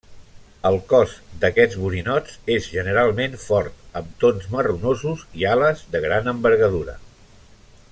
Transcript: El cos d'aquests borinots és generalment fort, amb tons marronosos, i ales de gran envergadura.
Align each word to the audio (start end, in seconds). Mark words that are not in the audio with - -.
El 0.67 0.77
cos 0.93 1.11
d'aquests 1.43 1.77
borinots 1.81 2.39
és 2.55 2.69
generalment 2.77 3.37
fort, 3.43 3.85
amb 4.01 4.17
tons 4.25 4.49
marronosos, 4.57 5.23
i 5.43 5.47
ales 5.53 5.85
de 5.93 6.03
gran 6.09 6.35
envergadura. 6.35 6.99